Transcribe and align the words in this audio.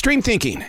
Stream 0.00 0.22
thinking. 0.22 0.64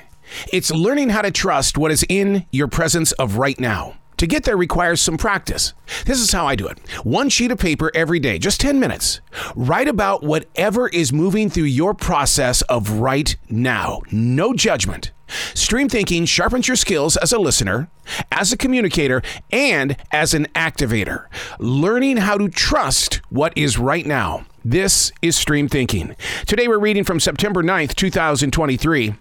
It's 0.51 0.71
learning 0.71 1.11
how 1.11 1.21
to 1.21 1.31
trust 1.31 1.77
what 1.77 1.89
is 1.89 2.03
in 2.09 2.45
your 2.51 2.67
presence 2.67 3.13
of 3.13 3.37
right 3.37 3.57
now. 3.57 4.00
To 4.21 4.27
get 4.27 4.43
there 4.43 4.55
requires 4.55 5.01
some 5.01 5.17
practice. 5.17 5.73
This 6.05 6.19
is 6.19 6.31
how 6.31 6.45
I 6.45 6.53
do 6.53 6.67
it 6.67 6.77
one 7.03 7.27
sheet 7.27 7.49
of 7.49 7.57
paper 7.57 7.89
every 7.95 8.19
day, 8.19 8.37
just 8.37 8.61
10 8.61 8.79
minutes. 8.79 9.19
Write 9.55 9.87
about 9.87 10.21
whatever 10.21 10.87
is 10.89 11.11
moving 11.11 11.49
through 11.49 11.63
your 11.63 11.95
process 11.95 12.61
of 12.63 12.99
right 12.99 13.35
now. 13.49 14.01
No 14.11 14.53
judgment. 14.53 15.11
Stream 15.55 15.89
thinking 15.89 16.25
sharpens 16.25 16.67
your 16.67 16.77
skills 16.77 17.17
as 17.17 17.31
a 17.31 17.39
listener, 17.39 17.89
as 18.31 18.53
a 18.53 18.57
communicator, 18.57 19.23
and 19.51 19.97
as 20.11 20.35
an 20.35 20.45
activator. 20.53 21.25
Learning 21.57 22.17
how 22.17 22.37
to 22.37 22.47
trust 22.47 23.21
what 23.29 23.57
is 23.57 23.79
right 23.79 24.05
now. 24.05 24.45
This 24.63 25.11
is 25.23 25.35
Stream 25.35 25.67
Thinking. 25.67 26.15
Today 26.45 26.67
we're 26.67 26.77
reading 26.77 27.03
from 27.03 27.19
September 27.19 27.63
9th, 27.63 27.95
2023. 27.95 29.15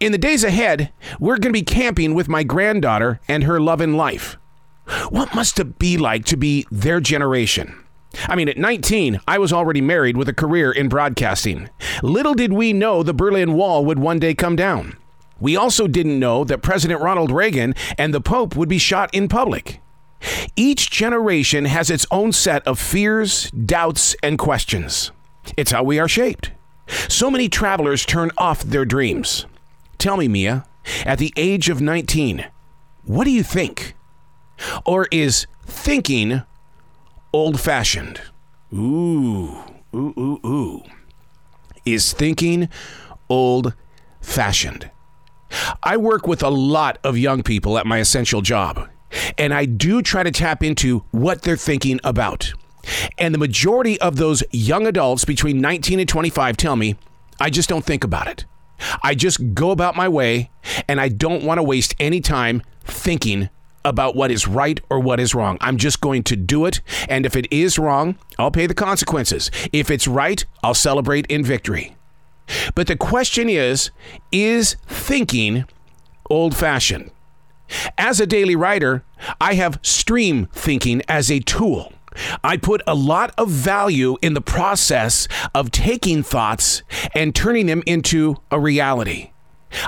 In 0.00 0.12
the 0.12 0.16
days 0.16 0.44
ahead, 0.44 0.94
we're 1.20 1.36
going 1.36 1.52
to 1.52 1.60
be 1.60 1.62
camping 1.62 2.14
with 2.14 2.26
my 2.26 2.42
granddaughter 2.42 3.20
and 3.28 3.44
her 3.44 3.60
love 3.60 3.82
life. 3.82 4.38
What 5.10 5.34
must 5.34 5.58
it 5.58 5.78
be 5.78 5.96
like 5.96 6.24
to 6.26 6.36
be 6.36 6.66
their 6.70 7.00
generation? 7.00 7.82
I 8.28 8.36
mean, 8.36 8.48
at 8.48 8.56
19, 8.56 9.20
I 9.26 9.38
was 9.38 9.52
already 9.52 9.80
married 9.80 10.16
with 10.16 10.28
a 10.28 10.34
career 10.34 10.70
in 10.72 10.88
broadcasting. 10.88 11.68
Little 12.02 12.34
did 12.34 12.52
we 12.52 12.72
know 12.72 13.02
the 13.02 13.12
Berlin 13.12 13.54
Wall 13.54 13.84
would 13.84 13.98
one 13.98 14.18
day 14.18 14.34
come 14.34 14.56
down. 14.56 14.96
We 15.38 15.56
also 15.56 15.86
didn't 15.86 16.18
know 16.18 16.44
that 16.44 16.62
President 16.62 17.00
Ronald 17.00 17.30
Reagan 17.30 17.74
and 17.98 18.14
the 18.14 18.20
Pope 18.20 18.56
would 18.56 18.68
be 18.68 18.78
shot 18.78 19.12
in 19.12 19.28
public. 19.28 19.80
Each 20.56 20.90
generation 20.90 21.66
has 21.66 21.90
its 21.90 22.06
own 22.10 22.32
set 22.32 22.66
of 22.66 22.78
fears, 22.78 23.50
doubts, 23.50 24.16
and 24.22 24.38
questions. 24.38 25.12
It's 25.56 25.72
how 25.72 25.82
we 25.82 25.98
are 25.98 26.08
shaped. 26.08 26.52
So 27.08 27.30
many 27.30 27.48
travelers 27.48 28.06
turn 28.06 28.30
off 28.38 28.62
their 28.62 28.84
dreams. 28.84 29.46
Tell 29.98 30.16
me, 30.16 30.28
Mia, 30.28 30.64
at 31.04 31.18
the 31.18 31.32
age 31.36 31.68
of 31.68 31.80
19, 31.80 32.46
what 33.04 33.24
do 33.24 33.30
you 33.30 33.42
think? 33.42 33.95
Or 34.84 35.08
is 35.10 35.46
thinking 35.64 36.42
old 37.32 37.60
fashioned? 37.60 38.20
Ooh, 38.72 39.56
ooh, 39.94 40.14
ooh, 40.18 40.40
ooh. 40.46 40.82
Is 41.84 42.12
thinking 42.12 42.68
old 43.28 43.74
fashioned? 44.20 44.90
I 45.82 45.96
work 45.96 46.26
with 46.26 46.42
a 46.42 46.48
lot 46.48 46.98
of 47.04 47.16
young 47.16 47.42
people 47.42 47.78
at 47.78 47.86
my 47.86 47.98
essential 47.98 48.42
job, 48.42 48.88
and 49.38 49.54
I 49.54 49.64
do 49.64 50.02
try 50.02 50.22
to 50.22 50.30
tap 50.30 50.62
into 50.62 51.04
what 51.12 51.42
they're 51.42 51.56
thinking 51.56 52.00
about. 52.02 52.52
And 53.18 53.34
the 53.34 53.38
majority 53.38 54.00
of 54.00 54.16
those 54.16 54.42
young 54.50 54.86
adults 54.86 55.24
between 55.24 55.60
19 55.60 56.00
and 56.00 56.08
25 56.08 56.56
tell 56.56 56.76
me, 56.76 56.96
I 57.40 57.50
just 57.50 57.68
don't 57.68 57.84
think 57.84 58.04
about 58.04 58.26
it. 58.26 58.44
I 59.02 59.14
just 59.14 59.54
go 59.54 59.70
about 59.70 59.96
my 59.96 60.08
way, 60.08 60.50
and 60.88 61.00
I 61.00 61.08
don't 61.08 61.44
want 61.44 61.58
to 61.58 61.62
waste 61.62 61.94
any 61.98 62.20
time 62.20 62.62
thinking 62.84 63.48
about 63.86 64.16
what 64.16 64.32
is 64.32 64.48
right 64.48 64.80
or 64.90 64.98
what 64.98 65.20
is 65.20 65.34
wrong. 65.34 65.56
I'm 65.60 65.78
just 65.78 66.00
going 66.00 66.24
to 66.24 66.36
do 66.36 66.66
it. 66.66 66.80
And 67.08 67.24
if 67.24 67.36
it 67.36 67.50
is 67.52 67.78
wrong, 67.78 68.16
I'll 68.38 68.50
pay 68.50 68.66
the 68.66 68.74
consequences. 68.74 69.50
If 69.72 69.90
it's 69.90 70.08
right, 70.08 70.44
I'll 70.62 70.74
celebrate 70.74 71.26
in 71.28 71.44
victory. 71.44 71.96
But 72.74 72.88
the 72.88 72.96
question 72.96 73.48
is 73.48 73.90
is 74.32 74.76
thinking 74.86 75.64
old 76.28 76.54
fashioned? 76.56 77.10
As 77.96 78.20
a 78.20 78.26
daily 78.26 78.56
writer, 78.56 79.04
I 79.40 79.54
have 79.54 79.80
stream 79.82 80.46
thinking 80.52 81.02
as 81.08 81.30
a 81.30 81.40
tool. 81.40 81.92
I 82.42 82.56
put 82.56 82.82
a 82.86 82.94
lot 82.94 83.32
of 83.38 83.50
value 83.50 84.16
in 84.22 84.34
the 84.34 84.40
process 84.40 85.28
of 85.54 85.70
taking 85.70 86.22
thoughts 86.22 86.82
and 87.14 87.34
turning 87.34 87.66
them 87.66 87.82
into 87.86 88.36
a 88.50 88.58
reality. 88.58 89.32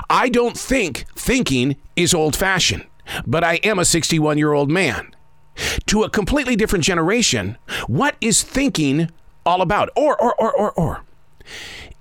I 0.09 0.29
don't 0.29 0.57
think 0.57 1.05
thinking 1.15 1.77
is 1.95 2.13
old 2.13 2.35
fashioned 2.35 2.85
but 3.25 3.43
I 3.43 3.55
am 3.55 3.79
a 3.79 3.85
61 3.85 4.37
year 4.37 4.53
old 4.53 4.69
man. 4.69 5.15
To 5.87 6.03
a 6.03 6.09
completely 6.09 6.55
different 6.55 6.85
generation, 6.85 7.57
what 7.87 8.15
is 8.21 8.43
thinking 8.43 9.09
all 9.45 9.61
about? 9.61 9.89
Or, 9.95 10.19
or, 10.21 10.33
or, 10.35 10.53
or, 10.53 10.71
or. 10.71 11.03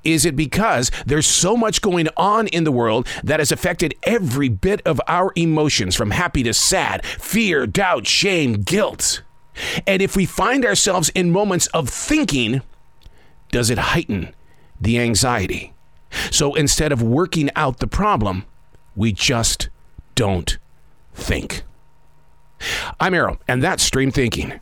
Is 0.04 0.24
it 0.24 0.36
because 0.36 0.90
there's 1.06 1.26
so 1.26 1.56
much 1.56 1.82
going 1.82 2.08
on 2.16 2.46
in 2.46 2.64
the 2.64 2.72
world 2.72 3.06
that 3.24 3.40
has 3.40 3.50
affected 3.50 3.94
every 4.04 4.48
bit 4.48 4.80
of 4.86 5.00
our 5.08 5.32
emotions 5.34 5.96
from 5.96 6.12
happy 6.12 6.42
to 6.44 6.54
sad, 6.54 7.04
fear, 7.04 7.66
doubt, 7.66 8.06
shame, 8.06 8.62
guilt? 8.62 9.22
And 9.86 10.00
if 10.00 10.14
we 10.14 10.24
find 10.24 10.64
ourselves 10.64 11.08
in 11.10 11.32
moments 11.32 11.66
of 11.68 11.88
thinking, 11.88 12.62
does 13.50 13.70
it 13.70 13.78
heighten 13.78 14.34
the 14.80 15.00
anxiety? 15.00 15.74
So 16.30 16.54
instead 16.54 16.92
of 16.92 17.02
working 17.02 17.50
out 17.56 17.78
the 17.78 17.86
problem, 17.86 18.44
we 18.94 19.12
just 19.12 19.68
don't 20.14 20.58
think. 21.18 21.62
I'm 22.98 23.14
Arroe, 23.14 23.38
and 23.46 23.62
that's 23.62 23.82
Stream 23.82 24.10
Thinking. 24.10 24.60